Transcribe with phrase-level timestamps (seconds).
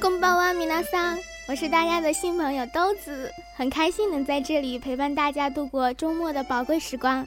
[0.00, 1.18] 公包哇米娜桑，
[1.48, 7.26] 我是大家的新朋友豆子，很开心能在这里陪伴大家度过周末的宝贵时光。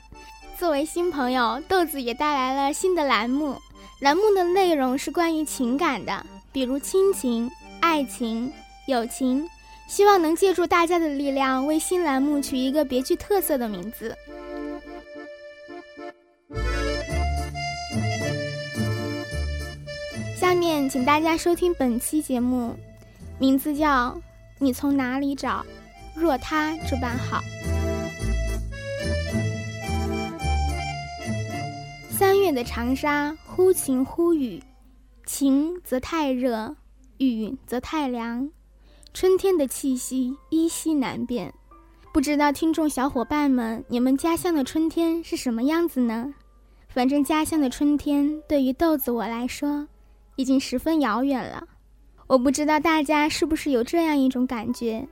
[0.57, 3.57] 作为新朋友，豆子也带来了新的栏目，
[3.99, 7.49] 栏目的内容是关于情感的，比如亲情、
[7.81, 8.51] 爱情、
[8.87, 9.47] 友情，
[9.87, 14.15] 希望能借助大家的力量，为新栏目取一个别具特色的名字。
[20.93, 22.75] 请大家收听本期节目，
[23.39, 24.11] 名字叫
[24.59, 25.65] 《你从哪里找
[26.15, 27.41] 若他这般好》。
[32.11, 34.61] 三月的长沙忽晴忽雨，
[35.25, 36.75] 晴则太热，
[37.17, 38.47] 雨则太凉，
[39.15, 41.51] 春天的气息依稀难辨。
[42.13, 46.31] 不知道听众小伙伴们，你们家乡的春天是什么样子呢？
[46.87, 49.87] 反正家乡的春天对于豆子我来说。
[50.35, 51.67] 已经十分遥远了，
[52.27, 55.07] 我不知道大家是不是有这样一种感觉：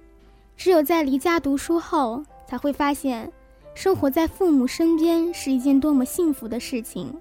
[0.58, 3.32] 只有在离家读书后，才会发现，
[3.76, 7.14] 生活在父母身边是一件多么幸福的事情。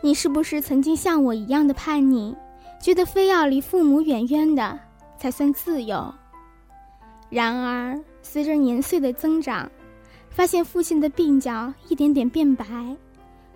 [0.00, 2.34] 你是不是曾经像我一样的叛逆，
[2.80, 4.78] 觉得非要离父母远远的
[5.16, 6.12] 才算自由？
[7.30, 9.70] 然而，随着年岁的增长，
[10.28, 12.64] 发现父亲的鬓角一点点变白。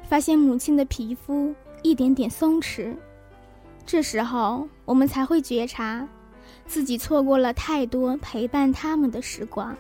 [0.09, 2.97] 发现母亲的皮肤一点点松弛，
[3.85, 6.09] 这时候我们才会觉察，
[6.67, 9.77] 自己错过了太多陪伴他们的时光。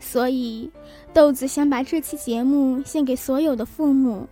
[0.00, 0.68] 所以，
[1.14, 4.26] 豆子想把这期节目献给所有的父母，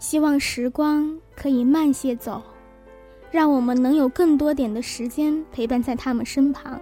[0.00, 2.42] 希望时光可以慢些走，
[3.30, 6.80] 让我们能有更多点的时间陪伴在他们身旁。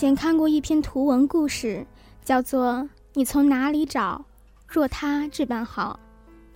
[0.00, 1.86] 前看过一篇图文故事，
[2.24, 2.72] 叫做
[3.12, 4.24] 《你从哪里找
[4.66, 6.00] 若他这般好》，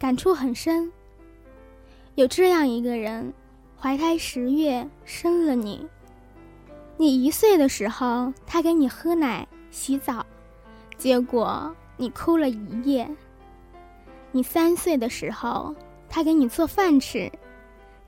[0.00, 0.91] 感触很深。
[2.15, 3.34] 有这样一个人，
[3.78, 5.87] 怀胎十月生了你，
[6.97, 10.25] 你一岁的时候，他给你喝奶、洗澡，
[10.97, 13.06] 结果你哭了一夜；
[14.33, 15.75] 你三岁的时候，
[16.09, 17.31] 他给你做饭吃，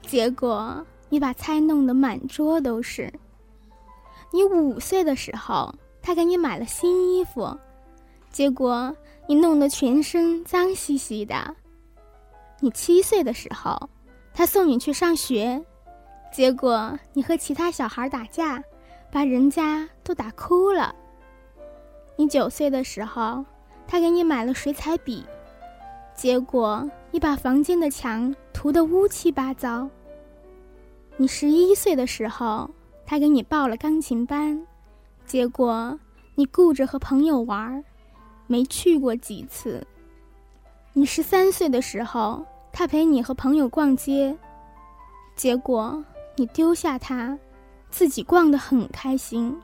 [0.00, 3.12] 结果你把菜弄得满桌都是。
[4.32, 7.56] 你五岁的时候，他给你买了新衣服，
[8.30, 8.94] 结果
[9.26, 11.54] 你弄得全身脏兮兮的。
[12.60, 13.88] 你七岁的时候，
[14.34, 15.64] 他送你去上学，
[16.32, 18.62] 结果你和其他小孩打架，
[19.10, 20.94] 把人家都打哭了。
[22.16, 23.44] 你九岁的时候，
[23.86, 25.24] 他给你买了水彩笔，
[26.14, 29.88] 结果你把房间的墙涂得乌七八糟。
[31.16, 32.68] 你十一岁的时候。
[33.06, 34.60] 他给你报了钢琴班，
[35.24, 35.96] 结果
[36.34, 37.82] 你顾着和朋友玩，
[38.48, 39.86] 没去过几次。
[40.92, 44.36] 你十三岁的时候，他陪你和朋友逛街，
[45.36, 47.38] 结果你丢下他，
[47.90, 49.56] 自己逛得很开心。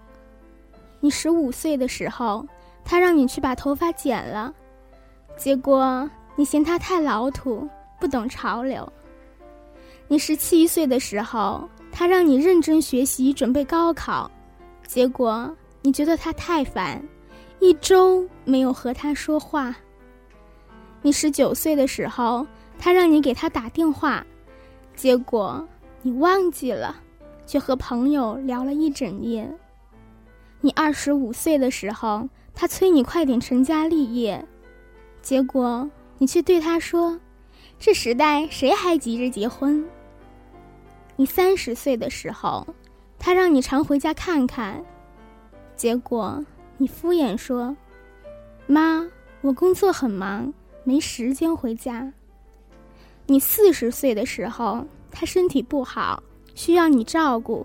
[1.01, 2.47] 你十五岁的时候，
[2.85, 4.55] 他让你去把头发剪了，
[5.37, 8.91] 结果你嫌他太老土，不懂潮流。
[10.07, 11.69] 你十七岁的时候。
[11.93, 14.29] 他让你认真学习，准备高考，
[14.87, 17.01] 结果你觉得他太烦，
[17.61, 19.77] 一周没有和他说话。
[21.03, 22.47] 你十九岁的时候，
[22.79, 24.25] 他让你给他打电话，
[24.97, 25.69] 结果
[26.01, 26.97] 你忘记了，
[27.47, 29.49] 却和朋友聊了一整夜。
[30.61, 34.45] 你二十五岁的时候，他催你快点成家立业，
[35.21, 35.89] 结果
[36.19, 37.21] 你却对他说
[37.79, 39.85] ：“这时代谁还急着结婚？”
[41.23, 42.67] 你三十岁的时候，
[43.17, 44.85] 他让你常回家看看，
[45.77, 46.45] 结果
[46.79, 47.77] 你敷衍说
[48.67, 49.07] ：“妈，
[49.41, 50.53] 我工作很忙，
[50.83, 52.13] 没时间回家。”
[53.27, 56.21] 你四十岁的时候，他身体不好，
[56.57, 57.65] 需要你照顾，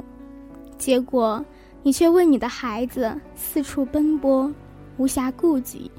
[0.78, 1.44] 结果
[1.82, 4.54] 你却为你的孩子四处奔波，
[4.98, 5.90] 无暇顾及。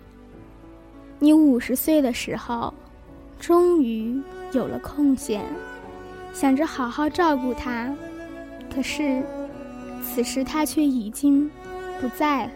[1.19, 2.73] 你五十岁的时候，
[3.41, 4.23] 终于
[4.53, 5.44] 有了空闲。
[6.40, 7.93] 想着好好照顾他，
[8.73, 9.25] 可是，
[10.00, 11.50] 此时他却已经
[12.00, 12.50] 不在了。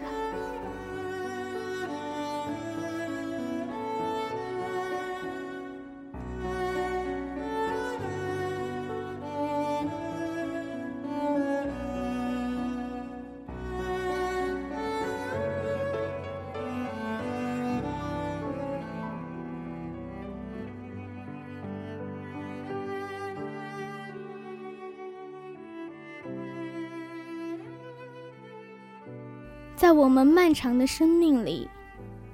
[29.83, 31.69] 在我们漫长的生命里，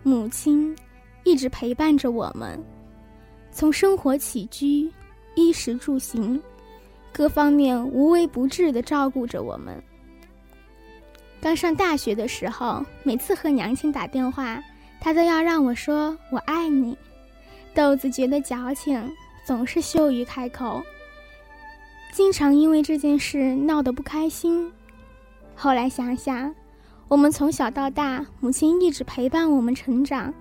[0.04, 0.78] 母亲
[1.24, 2.64] 一直陪伴着我们，
[3.52, 4.88] 从生活起居、
[5.34, 6.40] 衣食住行
[7.12, 9.82] 各方面无微不至的照顾着我们。
[11.42, 14.62] 刚上大学的时候，每次和娘亲打电话，
[15.02, 16.96] 她都要让我说“我爱你”。
[17.74, 19.04] 豆子觉得矫情，
[19.44, 20.80] 总是羞于开口，
[22.14, 24.72] 经常因为这件事闹得不开心。
[25.56, 26.54] 后来想想，
[27.10, 30.32] 我们从小到大，母亲一直陪伴我们成长。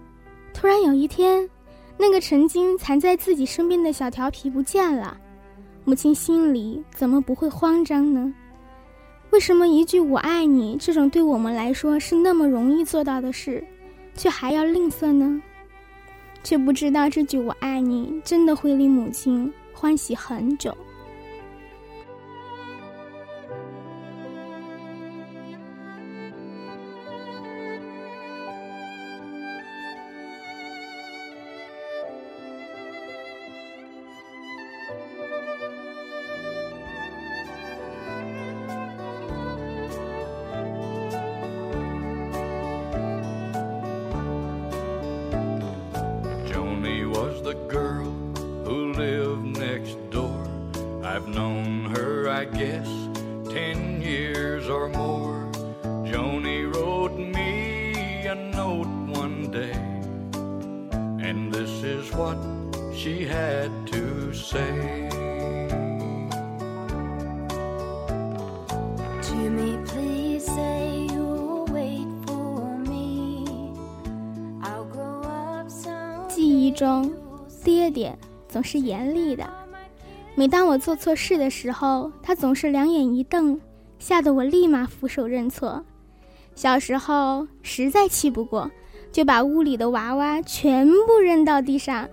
[0.53, 1.49] 突然有一天，
[1.97, 5.19] 那个曾经藏在自己身边的小调皮不见了，
[5.87, 8.35] 母亲心里怎么不会慌张呢？
[9.31, 13.65] 为什么一句“我爱你”这种对我们来说是那么容易做到的事，
[14.15, 15.41] 却还要吝啬呢？
[16.45, 20.77] 却不知道这句“我爱你”真的会令母亲欢喜很久。
[47.49, 48.13] the girl
[48.67, 50.45] who lived next door.
[51.03, 52.87] I've known her, I guess,
[53.49, 55.51] ten years or more.
[56.11, 58.93] Joni wrote me a note
[59.23, 59.81] one day,
[61.27, 62.37] and this is what
[62.95, 65.09] she had to say.
[69.27, 73.47] Jimmy, please say you'll wait for me.
[74.63, 77.28] I'll grow up someday.
[77.65, 78.17] 爹爹
[78.49, 79.49] 总是严厉的。
[80.35, 83.61] 每当我做错事的时候，他总是两眼一瞪，
[83.99, 85.85] 吓得我立马俯首认错。
[86.55, 88.71] 小时候实在气不过，
[89.11, 92.09] 就把屋里的娃娃全部扔到地上，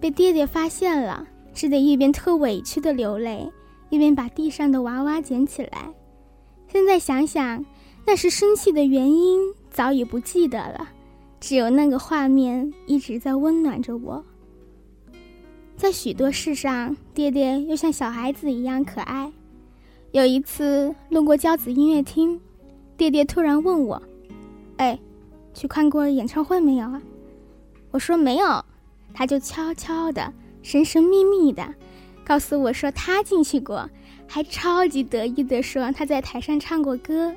[0.00, 3.50] 被爹爹发现了，只得一边特委屈的流泪，
[3.88, 5.88] 一边把地上的娃娃捡起来。
[6.68, 7.64] 现在想想，
[8.06, 10.88] 那时生气的原因早已不记得了。
[11.40, 14.24] 只有那个画面一直在温暖着我。
[15.82, 19.32] 在许多事上，爹爹又像小孩子一样可爱。
[20.12, 22.40] 有一次路过交子音乐厅，
[22.96, 24.00] 爹爹突然问我
[24.78, 24.96] ：“哎，
[25.52, 27.02] 去看过演唱会没有啊？”
[27.90, 28.64] 我说：“没有。”
[29.12, 30.32] 他就悄悄的、
[30.62, 31.74] 神神秘秘的
[32.24, 33.90] 告诉我说他进去过，
[34.28, 37.34] 还超级得意的说他在台上唱过歌，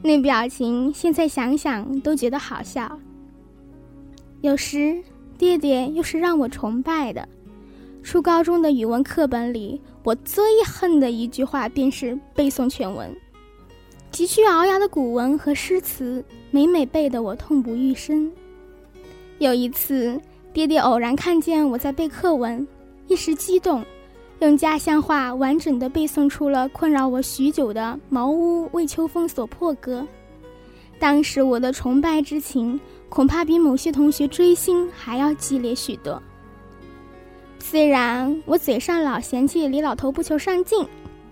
[0.00, 2.98] 那表情现在想想都觉得好笑。
[4.40, 5.02] 有时，
[5.36, 7.28] 爹爹又是让我崇拜的。
[8.04, 13.10] 初高中的语文课本里，我最恨的一句话便是背诵全文。
[14.12, 18.30] 急需熬牙的古文和诗词，每每背得我痛不欲生。
[19.38, 20.20] 有一次，
[20.52, 22.64] 爹爹偶然看见我在背课文，
[23.08, 23.82] 一时激动，
[24.40, 27.80] 用家乡话完整的背诵出了困扰我许久的
[28.10, 30.06] 《茅屋为秋风所破》歌。
[30.98, 32.78] 当时我的崇拜之情。
[33.10, 36.20] 恐怕比某些同学追星还要激烈许多。
[37.66, 40.86] 虽然我嘴上老嫌弃李老头不求上进，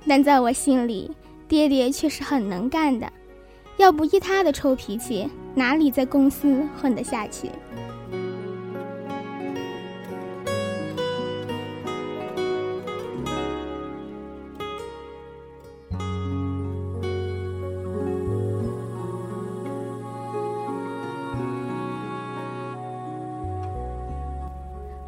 [0.09, 1.11] 但在我心里，
[1.47, 3.07] 爹爹却是很能干的。
[3.77, 7.51] 要不依他的臭脾气，哪里在公司混得下去？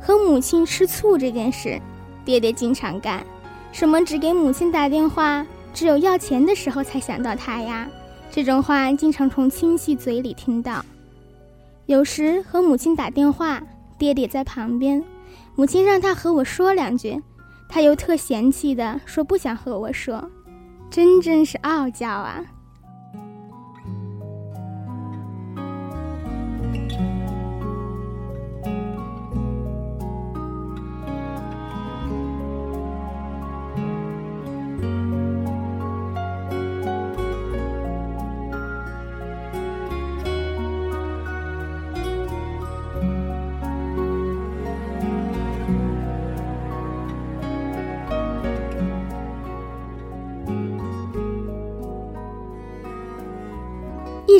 [0.06, 1.80] 和母亲吃醋这件事，
[2.26, 3.25] 爹爹经常干。
[3.73, 7.88] 什么只给母亲打电话，只有要钱的时候才想到她呀？
[8.30, 10.84] 这种话经常从亲戚嘴里听到。
[11.87, 13.62] 有时和母亲打电话，
[13.99, 15.02] 爹爹在旁边，
[15.54, 17.20] 母亲让他和我说两句，
[17.68, 20.30] 他又特嫌弃的说不想和我说，
[20.90, 22.44] 真真是傲娇啊。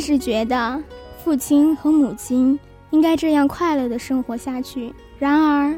[0.05, 0.79] 是觉得
[1.17, 2.59] 父亲和母亲
[2.91, 4.93] 应该这样快乐的生活下去。
[5.17, 5.75] 然而，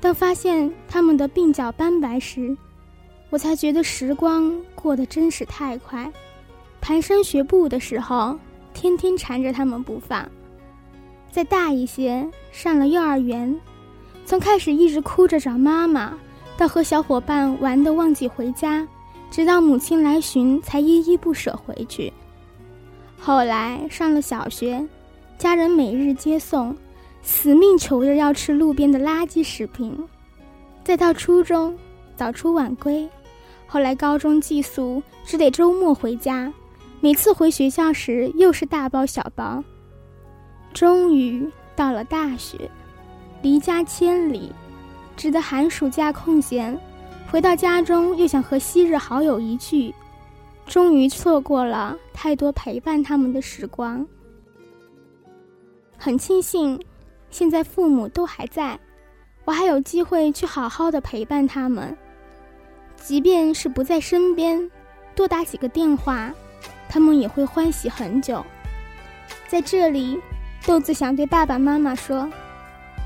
[0.00, 2.56] 当发现他们的鬓角斑白时，
[3.30, 6.12] 我才觉得时光过得真是太快。
[6.82, 8.36] 蹒跚学步的时候，
[8.74, 10.28] 天天缠着他们不放。
[11.30, 13.54] 再大一些，上了幼儿园，
[14.24, 16.18] 从开始一直哭着找妈妈，
[16.56, 18.84] 到和小伙伴玩的忘记回家，
[19.30, 22.12] 直到母亲来寻才依依不舍回去。
[23.20, 24.86] 后来上了小学，
[25.36, 26.74] 家人每日接送，
[27.22, 29.96] 死命求着要吃路边的垃圾食品。
[30.82, 31.76] 再到初中，
[32.16, 33.06] 早出晚归，
[33.66, 36.50] 后来高中寄宿，只得周末回家。
[37.00, 39.62] 每次回学校时，又是大包小包。
[40.72, 41.46] 终于
[41.76, 42.70] 到了大学，
[43.42, 44.50] 离家千里，
[45.16, 46.78] 只得寒暑假空闲，
[47.30, 49.94] 回到家中又想和昔日好友一聚，
[50.68, 54.06] 终于错过了太多陪伴他们的时光。
[55.96, 56.80] 很庆幸，
[57.30, 58.78] 现在父母都还在，
[59.44, 61.96] 我还有机会去好好的陪伴他们。
[62.94, 64.70] 即便是不在身边，
[65.14, 66.32] 多打几个电话，
[66.88, 68.44] 他们也会欢喜很久。
[69.48, 70.16] 在这里。
[70.66, 72.28] 豆子想对爸爸妈妈说：“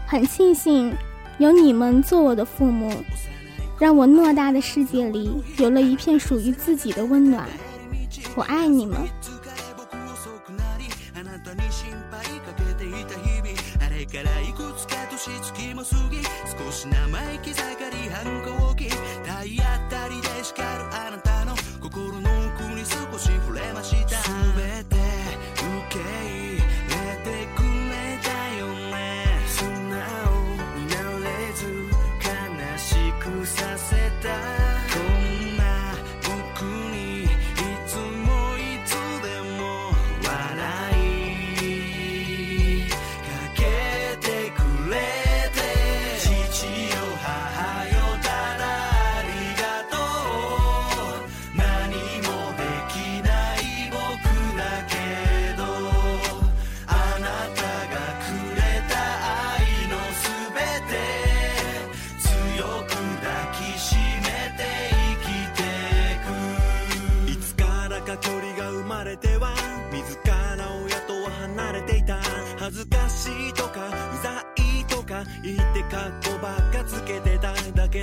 [0.08, 0.92] 很庆幸
[1.38, 2.90] 有你们做我的父母，
[3.82, 7.48] 让我偌大的世界里有了一片属于自己的温暖。
[8.36, 8.96] 我爱你们。”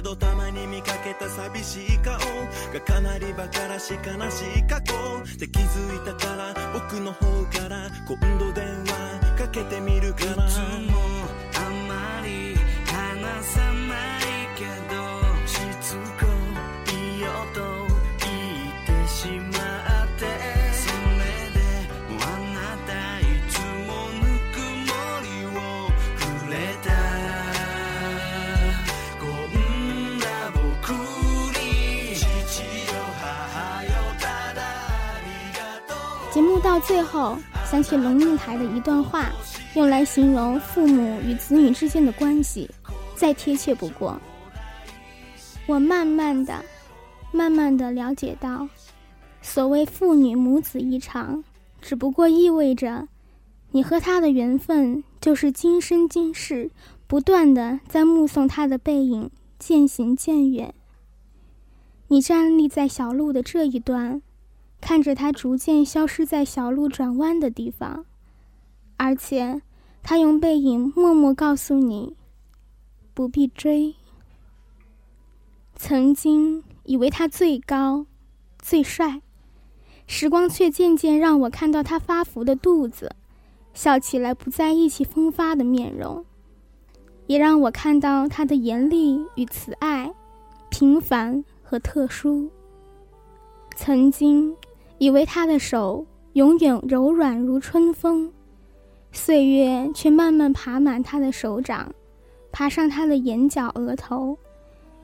[0.09, 4.93] ただけどたまに見かけた寂しい顔がかなりバカらしい悲しい過去
[5.37, 10.99] で気づいたから僕の方から今度電話かけてみるからいつも
[11.55, 13.88] あまり話さない。
[36.61, 37.37] 到最后，
[37.69, 39.31] 想起龙应台的一段话，
[39.75, 42.69] 用来形容父母与子女之间的关系，
[43.15, 44.19] 再贴切不过。
[45.67, 46.63] 我慢慢的、
[47.31, 48.67] 慢慢的了解到，
[49.41, 51.43] 所谓父女母子一场，
[51.81, 53.07] 只不过意味着，
[53.71, 56.71] 你和他的缘分就是今生今世，
[57.05, 60.73] 不断的在目送他的背影渐行渐远。
[62.07, 64.21] 你站立在小路的这一端。
[64.81, 68.05] 看着他逐渐消失在小路转弯的地方，
[68.98, 69.62] 而且，
[70.01, 72.15] 他用背影默默告诉你，
[73.13, 73.95] 不必追。
[75.75, 78.05] 曾经以为他最高、
[78.57, 79.21] 最帅，
[80.07, 83.15] 时光却渐渐让我看到他发福的肚子，
[83.74, 86.25] 笑起来不再意气风发的面容，
[87.27, 90.12] 也让我看到他的严厉与慈爱，
[90.69, 92.50] 平凡和特殊。
[93.75, 94.55] 曾经。
[95.00, 98.32] 以为他的手永远柔软如春风，
[99.12, 101.91] 岁月却慢慢爬满他的手掌，
[102.51, 104.38] 爬上他的眼角、额头，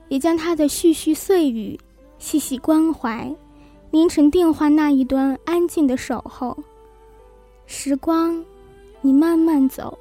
[0.09, 1.79] 也将他的絮絮碎语、
[2.19, 3.33] 细细关怀，
[3.89, 6.55] 凝成电话那一端安静的守候。
[7.65, 8.43] 时光，
[9.01, 9.97] 你慢慢走，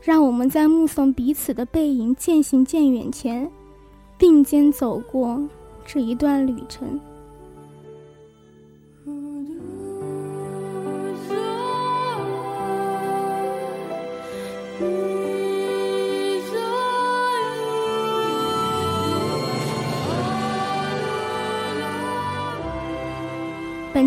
[0.00, 3.48] 让我们在目送彼此的背影渐行渐远前，
[4.16, 5.40] 并肩走过
[5.84, 6.98] 这一段旅程。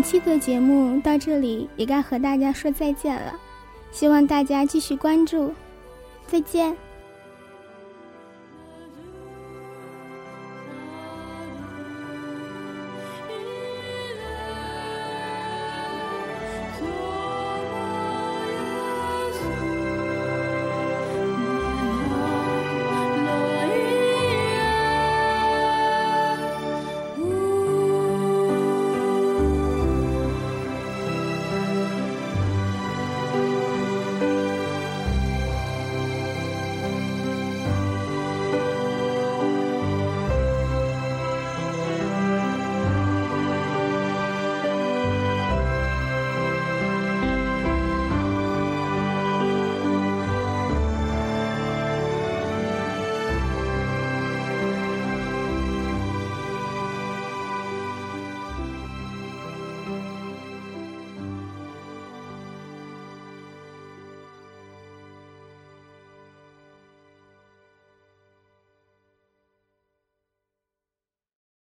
[0.02, 3.32] 期的节目到这里也该和大家说再见了，
[3.90, 5.52] 希望大家继续关注，
[6.26, 6.76] 再见。